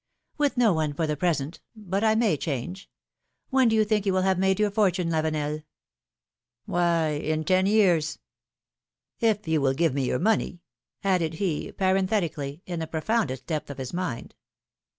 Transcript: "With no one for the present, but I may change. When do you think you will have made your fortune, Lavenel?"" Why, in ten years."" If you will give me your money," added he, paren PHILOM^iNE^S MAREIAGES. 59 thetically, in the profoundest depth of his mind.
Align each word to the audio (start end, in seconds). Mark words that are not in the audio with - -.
"With 0.39 0.57
no 0.57 0.73
one 0.73 0.93
for 0.95 1.05
the 1.05 1.15
present, 1.15 1.61
but 1.75 2.03
I 2.03 2.15
may 2.15 2.35
change. 2.35 2.89
When 3.51 3.67
do 3.67 3.75
you 3.75 3.85
think 3.85 4.07
you 4.07 4.13
will 4.13 4.23
have 4.23 4.39
made 4.39 4.59
your 4.59 4.71
fortune, 4.71 5.11
Lavenel?"" 5.11 5.61
Why, 6.65 7.09
in 7.09 7.43
ten 7.43 7.67
years."" 7.67 8.17
If 9.31 9.47
you 9.47 9.61
will 9.61 9.75
give 9.75 9.93
me 9.93 10.05
your 10.07 10.17
money," 10.17 10.63
added 11.03 11.35
he, 11.35 11.71
paren 11.71 11.75
PHILOM^iNE^S 11.75 11.79
MAREIAGES. 11.79 12.09
59 12.09 12.29
thetically, 12.49 12.61
in 12.65 12.79
the 12.79 12.87
profoundest 12.87 13.45
depth 13.45 13.69
of 13.69 13.77
his 13.77 13.93
mind. 13.93 14.33